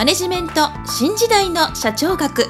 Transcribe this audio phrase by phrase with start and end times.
[0.00, 2.46] マネジメント新時代の社長学。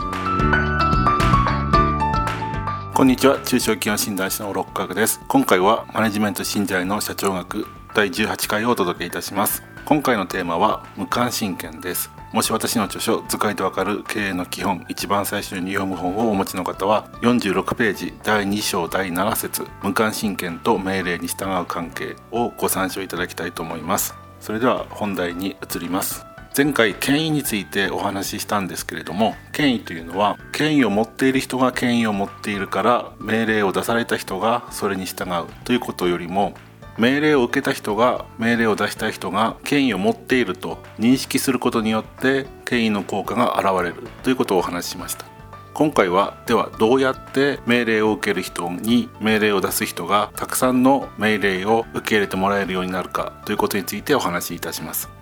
[2.94, 3.40] こんにちは。
[3.44, 5.20] 中小企業診断士の六角です。
[5.26, 9.64] 今回はマネジメント新時代の社長学第18回をお届けいたします。
[9.84, 12.12] 今回のテーマは無関心権です。
[12.32, 24.14] もし私の著書図解でわかる経営の基本一番最初に読む本をお持ちの方は46ページ第2章第7節無関心権と命令に従う関係をご参照いただきたいと思います。
[24.38, 26.29] それでは本題に移ります。
[26.62, 36.52] 前回権威についてお話ししたんですけれども権威というのは権威を持っている人が権威を持っているから命令を出された人がそれに従うということよりも
[36.98, 45.24] 命令を受けた人が命令を出した人が権威を持っていると認識することによって権威の効果が現れるということをお話ししました。
[45.72, 55.19] 今回はではどうやって命令を受ける人に命令を出す人がたくさんの命令を受け入れてもらえるようになるかということについてお話しいたします。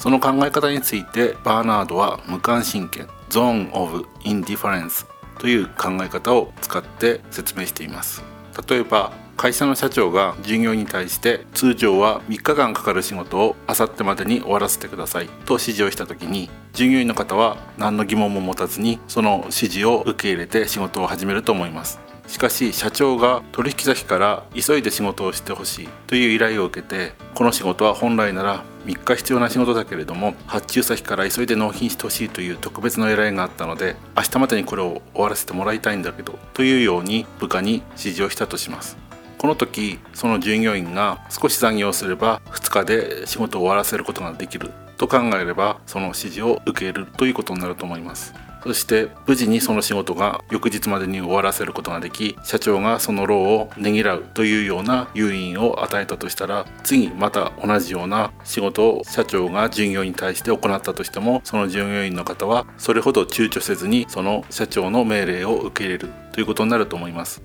[0.00, 5.06] その考え方についてバーナードは無関心権ゾーン・オブ・インディファレンス
[5.38, 8.22] という考え方を使って説明しています。
[8.66, 22.00] 例えば会社の社長が従業員に対して通常は3日間かかる仕事をあさってまでに終わらせてくださいと指示をした時に従業員の方は何の疑問も持たずにその指示を受け入れて仕事を始めると思います。
[22.26, 38.96] しかし社長が取引先から急いで仕事をしてほしいという依頼を受けてこの仕事は本来なら3日必要な仕事だけれども発注先から急いで納品してほしいという特別の依頼があったので明日までにこれを終わらせてもらいたいんだけどというように部下に指示をしたとします。
[39.38, 48.34] この時その従業員が少し残業すれば2日で仕事を終わらせることができると考えればその指示を受けるということになると思います。
[48.62, 67.42] そして無事にその仕事が翌日までに終わらせることができ社長がその労をねぎらうというような誘引を与えたとしたら次また同じような仕事を社長が従業員に対して行ったとしてもその従業員の方はそれほど躊躇せずにその社長の命令を受け入れるということになると思います。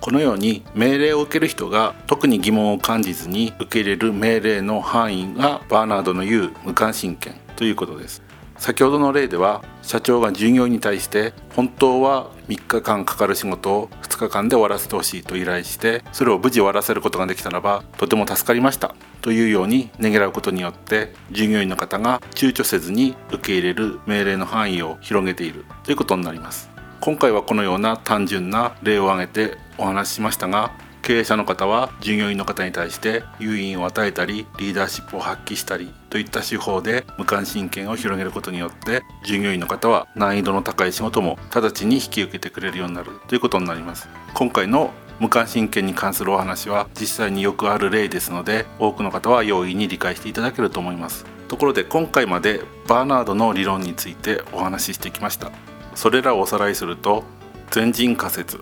[0.00, 8.27] このように命令を受ける人が特に疑問を感じずに受け入れる命令の範囲がバーナードの言う無関心権ということです。
[8.58, 18.94] 先ほどの例では社長が従業員に対して本当は3日間かかる仕事を2日間で終わらせてほしいと依頼してそれを無事終わらせることができたらばとても助かりました。
[19.22, 25.64] というようにねぎらうことによって従業員の方が躊躇せずに受け入れる命令の範囲を広げている。
[25.84, 26.70] ということになります。
[27.00, 30.72] 今回はこのような単純な例を挙げてお話ししましたが
[31.08, 44.06] 経営者の方は従業員の方に対して誘引を与えたりリーダーシップを発揮したりといった手法で無関心権を広げることによって従業員の方は難易度の高い仕事も直ちに引き受けてくれるようになるということになります。
[44.34, 51.24] 今回の無関心権に関するお話は実際によくある例ですので多くの方は容易に理解していただけると思います。
[51.48, 55.52] ところで今回までバーナードの理論についてお話ししてきました。
[55.94, 57.24] それらをおさらいすると
[57.70, 58.60] 全人仮説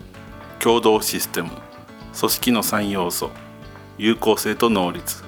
[0.59, 1.49] 共同システム
[2.17, 3.31] 組織の3要素
[3.97, 5.23] 有効性と能率。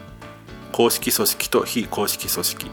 [0.72, 2.72] 公式組織と非公式組織。